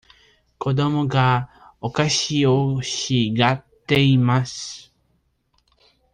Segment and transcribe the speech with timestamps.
[0.57, 1.47] 子供が
[1.79, 4.91] お菓子を欲しがっています。